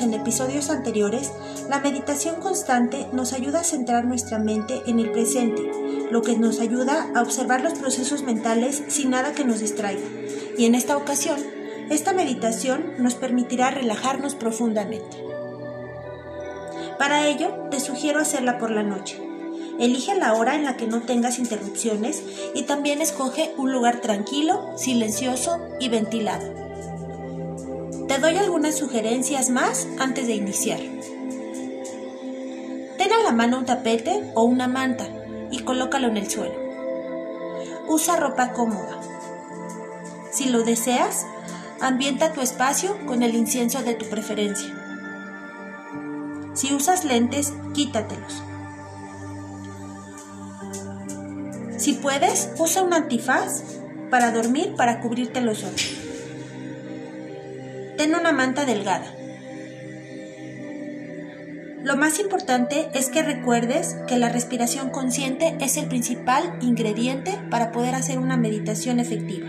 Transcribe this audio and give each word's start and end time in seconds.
en 0.00 0.14
episodios 0.14 0.70
anteriores, 0.70 1.32
la 1.68 1.80
meditación 1.80 2.36
constante 2.40 3.06
nos 3.12 3.32
ayuda 3.32 3.60
a 3.60 3.64
centrar 3.64 4.04
nuestra 4.04 4.38
mente 4.38 4.82
en 4.86 4.98
el 4.98 5.10
presente, 5.10 5.62
lo 6.10 6.22
que 6.22 6.36
nos 6.36 6.60
ayuda 6.60 7.10
a 7.14 7.22
observar 7.22 7.60
los 7.60 7.74
procesos 7.74 8.22
mentales 8.22 8.82
sin 8.88 9.10
nada 9.10 9.32
que 9.32 9.44
nos 9.44 9.60
distraiga. 9.60 10.06
Y 10.56 10.64
en 10.64 10.74
esta 10.74 10.96
ocasión, 10.96 11.38
esta 11.90 12.12
meditación 12.12 12.94
nos 12.98 13.14
permitirá 13.14 13.70
relajarnos 13.70 14.34
profundamente. 14.34 15.24
Para 16.98 17.26
ello, 17.26 17.68
te 17.70 17.80
sugiero 17.80 18.20
hacerla 18.20 18.58
por 18.58 18.70
la 18.70 18.82
noche. 18.82 19.20
Elige 19.78 20.14
la 20.14 20.34
hora 20.34 20.56
en 20.56 20.64
la 20.64 20.76
que 20.76 20.86
no 20.86 21.00
tengas 21.00 21.38
interrupciones 21.38 22.22
y 22.54 22.64
también 22.64 23.00
escoge 23.00 23.54
un 23.56 23.72
lugar 23.72 24.02
tranquilo, 24.02 24.76
silencioso 24.76 25.58
y 25.80 25.88
ventilado. 25.88 26.59
Doy 28.20 28.36
algunas 28.36 28.76
sugerencias 28.76 29.48
más 29.48 29.88
antes 29.98 30.26
de 30.26 30.34
iniciar. 30.34 30.78
Ten 32.98 33.12
a 33.14 33.22
la 33.22 33.32
mano 33.32 33.58
un 33.58 33.64
tapete 33.64 34.30
o 34.34 34.42
una 34.42 34.68
manta 34.68 35.08
y 35.50 35.60
colócalo 35.60 36.08
en 36.08 36.18
el 36.18 36.28
suelo. 36.30 36.54
Usa 37.88 38.16
ropa 38.16 38.52
cómoda. 38.52 39.00
Si 40.30 40.50
lo 40.50 40.64
deseas, 40.64 41.24
ambienta 41.80 42.34
tu 42.34 42.42
espacio 42.42 42.94
con 43.06 43.22
el 43.22 43.34
incienso 43.34 43.82
de 43.82 43.94
tu 43.94 44.04
preferencia. 44.04 44.68
Si 46.52 46.74
usas 46.74 47.06
lentes, 47.06 47.54
quítatelos. 47.72 48.42
Si 51.78 51.94
puedes, 51.94 52.50
usa 52.58 52.82
un 52.82 52.92
antifaz 52.92 53.62
para 54.10 54.30
dormir 54.30 54.74
para 54.76 55.00
cubrirte 55.00 55.40
los 55.40 55.64
ojos. 55.64 56.09
Ten 58.00 58.14
una 58.14 58.32
manta 58.32 58.64
delgada. 58.64 59.14
Lo 61.84 61.98
más 61.98 62.18
importante 62.18 62.88
es 62.94 63.10
que 63.10 63.22
recuerdes 63.22 63.94
que 64.08 64.16
la 64.16 64.30
respiración 64.30 64.88
consciente 64.88 65.54
es 65.60 65.76
el 65.76 65.86
principal 65.86 66.56
ingrediente 66.62 67.38
para 67.50 67.72
poder 67.72 67.94
hacer 67.94 68.18
una 68.18 68.38
meditación 68.38 69.00
efectiva. 69.00 69.48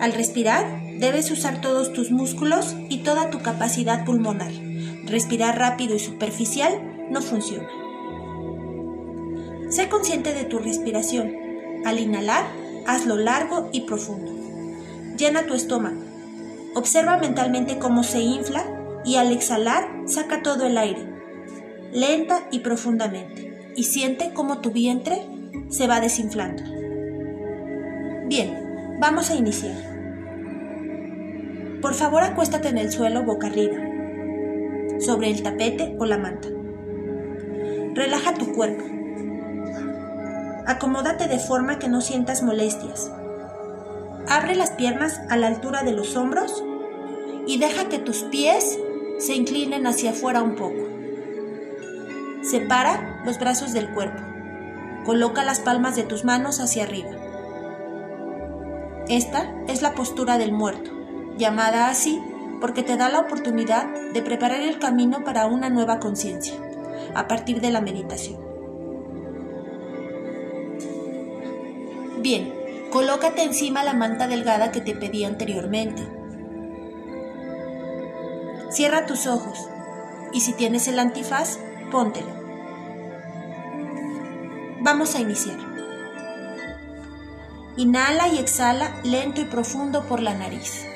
Al 0.00 0.14
respirar, 0.14 0.64
debes 0.98 1.30
usar 1.30 1.60
todos 1.60 1.92
tus 1.92 2.10
músculos 2.10 2.74
y 2.88 3.02
toda 3.02 3.28
tu 3.28 3.42
capacidad 3.42 4.06
pulmonar. 4.06 4.52
Respirar 5.04 5.58
rápido 5.58 5.96
y 5.96 5.98
superficial 5.98 6.72
no 7.10 7.20
funciona. 7.20 7.68
Sé 9.68 9.90
consciente 9.90 10.32
de 10.32 10.44
tu 10.44 10.58
respiración. 10.58 11.34
Al 11.84 11.98
inhalar, 11.98 12.46
hazlo 12.86 13.18
largo 13.18 13.68
y 13.72 13.82
profundo. 13.82 14.32
Llena 15.18 15.44
tu 15.44 15.52
estómago. 15.52 16.03
Observa 16.74 17.18
mentalmente 17.18 17.78
cómo 17.78 18.02
se 18.02 18.20
infla 18.20 18.64
y 19.04 19.16
al 19.16 19.30
exhalar 19.30 19.84
saca 20.06 20.42
todo 20.42 20.66
el 20.66 20.76
aire, 20.76 21.06
lenta 21.92 22.48
y 22.50 22.60
profundamente, 22.60 23.72
y 23.76 23.84
siente 23.84 24.32
cómo 24.34 24.60
tu 24.60 24.70
vientre 24.70 25.22
se 25.68 25.86
va 25.86 26.00
desinflando. 26.00 26.62
Bien, 28.26 28.98
vamos 29.00 29.30
a 29.30 29.34
iniciar. 29.34 29.76
Por 31.80 31.94
favor 31.94 32.22
acuéstate 32.22 32.68
en 32.68 32.78
el 32.78 32.90
suelo 32.90 33.24
boca 33.24 33.46
arriba, 33.46 33.76
sobre 34.98 35.30
el 35.30 35.42
tapete 35.42 35.96
o 36.00 36.06
la 36.06 36.18
manta. 36.18 36.48
Relaja 37.94 38.34
tu 38.34 38.52
cuerpo. 38.52 38.84
Acomódate 40.66 41.28
de 41.28 41.38
forma 41.38 41.78
que 41.78 41.88
no 41.88 42.00
sientas 42.00 42.42
molestias. 42.42 43.12
Abre 44.28 44.54
las 44.54 44.70
piernas 44.70 45.20
a 45.28 45.36
la 45.36 45.48
altura 45.48 45.82
de 45.82 45.92
los 45.92 46.16
hombros 46.16 46.64
y 47.46 47.58
deja 47.58 47.88
que 47.88 47.98
tus 47.98 48.22
pies 48.24 48.78
se 49.18 49.34
inclinen 49.34 49.86
hacia 49.86 50.10
afuera 50.10 50.42
un 50.42 50.54
poco. 50.54 50.88
Separa 52.42 53.22
los 53.24 53.38
brazos 53.38 53.72
del 53.72 53.90
cuerpo. 53.90 54.22
Coloca 55.04 55.44
las 55.44 55.60
palmas 55.60 55.96
de 55.96 56.04
tus 56.04 56.24
manos 56.24 56.60
hacia 56.60 56.84
arriba. 56.84 57.10
Esta 59.08 59.54
es 59.68 59.82
la 59.82 59.94
postura 59.94 60.38
del 60.38 60.52
muerto, 60.52 60.90
llamada 61.36 61.88
así 61.88 62.20
porque 62.64 62.82
te 62.82 62.96
da 62.96 63.10
la 63.10 63.20
oportunidad 63.20 63.86
de 64.14 64.22
preparar 64.22 64.62
el 64.62 64.78
camino 64.78 65.22
para 65.22 65.44
una 65.44 65.68
nueva 65.68 65.98
conciencia, 65.98 66.54
a 67.14 67.28
partir 67.28 67.60
de 67.60 67.70
la 67.70 67.82
meditación. 67.82 68.40
Bien, 72.22 72.53
Colócate 72.94 73.42
encima 73.42 73.82
la 73.82 73.92
manta 73.92 74.28
delgada 74.28 74.70
que 74.70 74.80
te 74.80 74.94
pedí 74.94 75.24
anteriormente. 75.24 76.00
Cierra 78.70 79.04
tus 79.04 79.26
ojos 79.26 79.58
y 80.32 80.42
si 80.42 80.52
tienes 80.52 80.86
el 80.86 81.00
antifaz, 81.00 81.58
póntelo. 81.90 82.32
Vamos 84.82 85.16
a 85.16 85.20
iniciar. 85.20 85.56
Inhala 87.76 88.28
y 88.28 88.38
exhala 88.38 88.94
lento 89.02 89.40
y 89.40 89.46
profundo 89.46 90.04
por 90.06 90.22
la 90.22 90.34
nariz. 90.34 90.86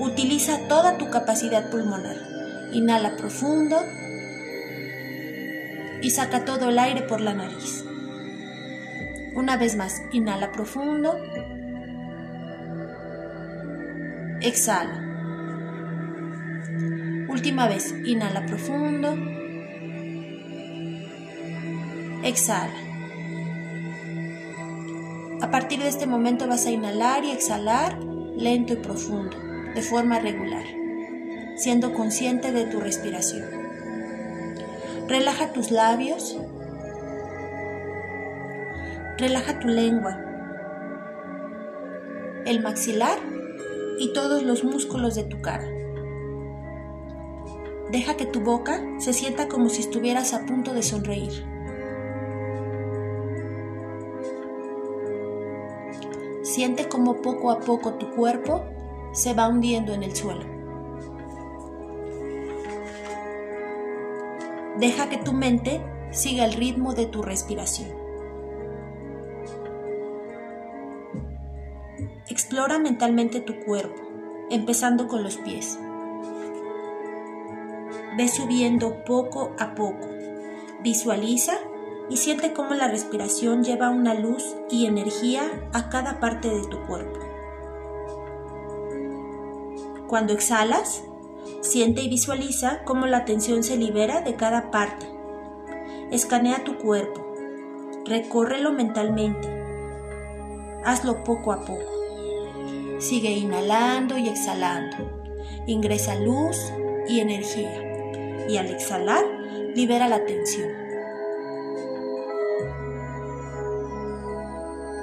Utiliza 0.00 0.66
toda 0.66 0.96
tu 0.96 1.10
capacidad 1.10 1.68
pulmonar. 1.68 2.16
Inhala 2.72 3.16
profundo 3.16 3.76
y 6.00 6.08
saca 6.08 6.46
todo 6.46 6.70
el 6.70 6.78
aire 6.78 7.02
por 7.02 7.20
la 7.20 7.34
nariz. 7.34 7.83
Una 9.34 9.56
vez 9.56 9.76
más, 9.76 10.00
inhala 10.12 10.52
profundo. 10.52 11.16
Exhala. 14.40 15.02
Última 17.28 17.66
vez, 17.66 17.94
inhala 18.04 18.46
profundo. 18.46 19.16
Exhala. 22.22 22.72
A 25.40 25.50
partir 25.50 25.80
de 25.80 25.88
este 25.88 26.06
momento 26.06 26.46
vas 26.46 26.66
a 26.66 26.70
inhalar 26.70 27.24
y 27.24 27.32
exhalar 27.32 27.98
lento 28.36 28.72
y 28.72 28.76
profundo, 28.76 29.36
de 29.74 29.82
forma 29.82 30.18
regular, 30.18 30.64
siendo 31.56 31.92
consciente 31.92 32.52
de 32.52 32.64
tu 32.66 32.80
respiración. 32.80 33.44
Relaja 35.08 35.52
tus 35.52 35.70
labios, 35.70 36.36
Relaja 39.16 39.60
tu 39.60 39.68
lengua, 39.68 40.18
el 42.46 42.60
maxilar 42.64 43.16
y 43.96 44.12
todos 44.12 44.42
los 44.42 44.64
músculos 44.64 45.14
de 45.14 45.22
tu 45.22 45.40
cara. 45.40 45.64
Deja 47.92 48.16
que 48.16 48.26
tu 48.26 48.40
boca 48.40 48.82
se 48.98 49.12
sienta 49.12 49.46
como 49.46 49.68
si 49.68 49.82
estuvieras 49.82 50.34
a 50.34 50.44
punto 50.46 50.74
de 50.74 50.82
sonreír. 50.82 51.30
Siente 56.42 56.88
como 56.88 57.22
poco 57.22 57.52
a 57.52 57.60
poco 57.60 57.94
tu 57.94 58.10
cuerpo 58.16 58.64
se 59.12 59.32
va 59.32 59.46
hundiendo 59.46 59.94
en 59.94 60.02
el 60.02 60.16
suelo. 60.16 60.44
Deja 64.80 65.08
que 65.08 65.18
tu 65.18 65.32
mente 65.32 65.80
siga 66.10 66.44
el 66.44 66.54
ritmo 66.54 66.94
de 66.94 67.06
tu 67.06 67.22
respiración. 67.22 68.03
Explora 72.28 72.78
mentalmente 72.78 73.40
tu 73.40 73.60
cuerpo, 73.60 74.02
empezando 74.50 75.08
con 75.08 75.22
los 75.22 75.36
pies. 75.36 75.78
Ve 78.16 78.28
subiendo 78.28 79.04
poco 79.04 79.52
a 79.58 79.74
poco. 79.74 80.08
Visualiza 80.82 81.54
y 82.08 82.16
siente 82.16 82.52
cómo 82.52 82.74
la 82.74 82.88
respiración 82.88 83.64
lleva 83.64 83.90
una 83.90 84.14
luz 84.14 84.54
y 84.70 84.86
energía 84.86 85.42
a 85.72 85.88
cada 85.88 86.20
parte 86.20 86.48
de 86.48 86.62
tu 86.68 86.80
cuerpo. 86.86 87.20
Cuando 90.06 90.32
exhalas, 90.32 91.02
siente 91.60 92.02
y 92.02 92.08
visualiza 92.08 92.84
cómo 92.84 93.06
la 93.06 93.24
tensión 93.24 93.62
se 93.62 93.76
libera 93.76 94.20
de 94.20 94.36
cada 94.36 94.70
parte. 94.70 95.06
Escanea 96.10 96.62
tu 96.62 96.76
cuerpo, 96.78 97.34
recórrelo 98.04 98.72
mentalmente. 98.72 99.53
Hazlo 100.84 101.24
poco 101.24 101.52
a 101.52 101.60
poco. 101.64 101.90
Sigue 102.98 103.30
inhalando 103.30 104.18
y 104.18 104.28
exhalando. 104.28 104.96
Ingresa 105.66 106.14
luz 106.14 106.58
y 107.08 107.20
energía. 107.20 108.46
Y 108.48 108.58
al 108.58 108.66
exhalar, 108.66 109.24
libera 109.74 110.08
la 110.08 110.24
tensión. 110.26 110.68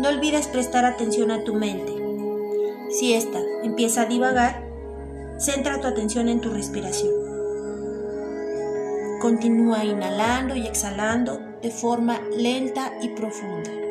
No 0.00 0.08
olvides 0.08 0.48
prestar 0.48 0.84
atención 0.84 1.30
a 1.30 1.44
tu 1.44 1.54
mente. 1.54 1.92
Si 2.90 3.14
ésta 3.14 3.38
empieza 3.62 4.02
a 4.02 4.06
divagar, 4.06 4.64
centra 5.38 5.80
tu 5.80 5.86
atención 5.86 6.28
en 6.28 6.40
tu 6.40 6.50
respiración. 6.50 7.12
Continúa 9.20 9.84
inhalando 9.84 10.56
y 10.56 10.66
exhalando 10.66 11.40
de 11.62 11.70
forma 11.70 12.20
lenta 12.36 12.92
y 13.02 13.08
profunda. 13.10 13.87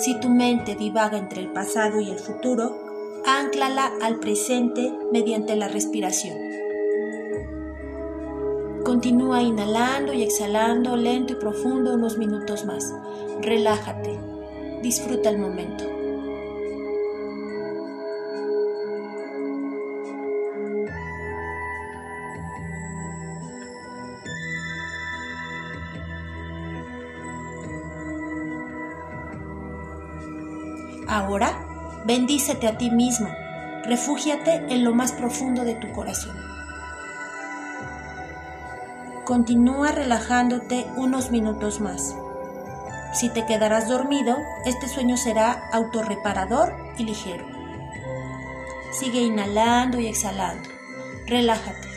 Si 0.00 0.18
tu 0.18 0.30
mente 0.30 0.76
divaga 0.76 1.18
entre 1.18 1.42
el 1.42 1.52
pasado 1.52 2.00
y 2.00 2.10
el 2.10 2.18
futuro, 2.18 2.74
Ánclala 3.26 3.92
al 4.00 4.18
presente 4.18 4.90
mediante 5.12 5.54
la 5.54 5.68
respiración. 5.68 6.38
Continúa 8.82 9.42
inhalando 9.42 10.14
y 10.14 10.22
exhalando 10.22 10.96
lento 10.96 11.34
y 11.34 11.36
profundo 11.36 11.92
unos 11.92 12.16
minutos 12.16 12.64
más. 12.64 12.82
Relájate. 13.42 14.18
Disfruta 14.82 15.28
el 15.28 15.36
momento. 15.36 15.84
Ahora, 31.10 31.66
bendícete 32.04 32.68
a 32.68 32.78
ti 32.78 32.88
mismo, 32.88 33.28
refúgiate 33.82 34.64
en 34.72 34.84
lo 34.84 34.94
más 34.94 35.10
profundo 35.10 35.64
de 35.64 35.74
tu 35.74 35.90
corazón. 35.90 36.36
Continúa 39.24 39.90
relajándote 39.90 40.86
unos 40.96 41.32
minutos 41.32 41.80
más. 41.80 42.14
Si 43.12 43.28
te 43.28 43.44
quedarás 43.44 43.88
dormido, 43.88 44.36
este 44.66 44.86
sueño 44.86 45.16
será 45.16 45.68
autorreparador 45.72 46.76
y 46.96 47.02
ligero. 47.02 47.44
Sigue 48.92 49.22
inhalando 49.22 49.98
y 49.98 50.06
exhalando. 50.06 50.68
Relájate. 51.26 51.89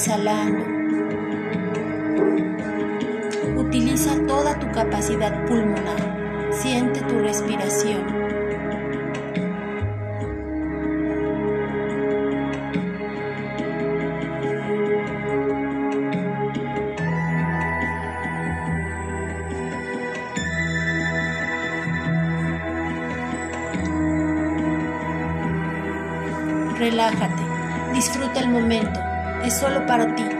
Exhalando. 0.00 0.64
Utiliza 3.60 4.16
toda 4.26 4.58
tu 4.58 4.66
capacidad 4.72 5.44
pulmonar. 5.46 6.48
Siente 6.52 7.00
tu 7.02 7.18
respiración. 7.18 8.06
Relájate. 26.78 27.42
Disfruta 27.92 28.40
el 28.40 28.48
momento, 28.48 28.98
es 29.44 29.58
solo 29.58 29.86
para 29.86 30.14
ti. 30.14 30.39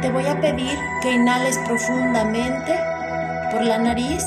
Te 0.00 0.10
voy 0.10 0.26
a 0.26 0.40
pedir 0.40 0.78
que 1.02 1.12
inhales 1.12 1.58
profundamente 1.58 2.74
por 3.52 3.62
la 3.62 3.76
nariz 3.76 4.24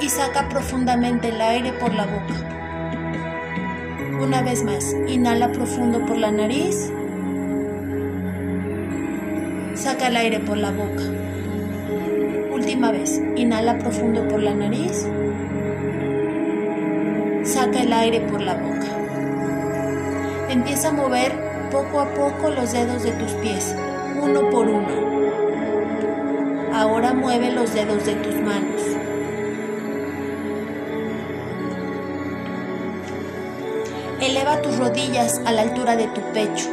y 0.00 0.08
saca 0.08 0.48
profundamente 0.48 1.28
el 1.28 1.40
aire 1.40 1.72
por 1.74 1.94
la 1.94 2.04
boca. 2.04 2.34
Una 4.20 4.42
vez 4.42 4.64
más, 4.64 4.96
inhala 5.06 5.52
profundo 5.52 6.04
por 6.04 6.16
la 6.16 6.32
nariz, 6.32 6.90
saca 9.74 10.08
el 10.08 10.16
aire 10.16 10.40
por 10.40 10.56
la 10.56 10.72
boca. 10.72 11.04
Última 12.52 12.90
vez, 12.90 13.20
inhala 13.36 13.78
profundo 13.78 14.26
por 14.26 14.42
la 14.42 14.52
nariz, 14.52 15.06
saca 17.44 17.82
el 17.82 17.92
aire 17.92 18.20
por 18.22 18.40
la 18.40 18.54
boca. 18.54 18.95
Empieza 20.56 20.88
a 20.88 20.92
mover 20.92 21.32
poco 21.70 22.00
a 22.00 22.14
poco 22.14 22.48
los 22.48 22.72
dedos 22.72 23.02
de 23.02 23.12
tus 23.12 23.30
pies, 23.32 23.76
uno 24.18 24.48
por 24.48 24.66
uno. 24.66 24.88
Ahora 26.72 27.12
mueve 27.12 27.50
los 27.52 27.74
dedos 27.74 28.06
de 28.06 28.14
tus 28.14 28.34
manos. 28.36 28.80
Eleva 34.22 34.62
tus 34.62 34.78
rodillas 34.78 35.42
a 35.44 35.52
la 35.52 35.60
altura 35.60 35.94
de 35.94 36.06
tu 36.06 36.22
pecho. 36.32 36.70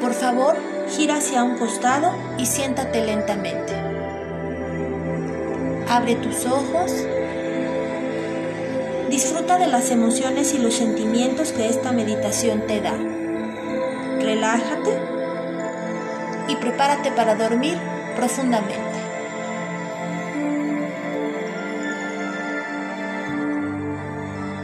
Por 0.00 0.14
favor, 0.14 0.56
gira 0.88 1.16
hacia 1.16 1.44
un 1.44 1.58
costado 1.58 2.14
y 2.38 2.46
siéntate 2.46 3.04
lentamente. 3.04 3.74
Abre 5.90 6.14
tus 6.14 6.46
ojos 6.46 6.90
Disfruta 9.12 9.58
de 9.58 9.66
las 9.66 9.90
emociones 9.90 10.54
y 10.54 10.58
los 10.58 10.72
sentimientos 10.72 11.52
que 11.52 11.68
esta 11.68 11.92
meditación 11.92 12.66
te 12.66 12.80
da. 12.80 12.96
Relájate 14.18 14.98
y 16.48 16.56
prepárate 16.56 17.12
para 17.12 17.34
dormir 17.34 17.76
profundamente. 18.16 18.80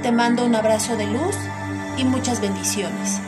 Te 0.02 0.12
mando 0.12 0.46
un 0.46 0.54
abrazo 0.54 0.96
de 0.96 1.04
luz 1.08 1.36
y 1.98 2.04
muchas 2.04 2.40
bendiciones. 2.40 3.20